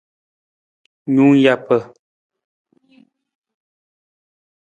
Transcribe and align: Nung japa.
Nung 1.13 1.33
japa. 1.43 1.77